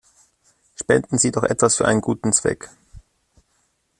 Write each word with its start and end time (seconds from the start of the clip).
Spenden 0.73 1.19
Sie 1.19 1.29
doch 1.31 1.43
etwas 1.43 1.75
für 1.75 1.85
einen 1.87 2.01
guten 2.01 2.33
Zweck! 2.33 2.71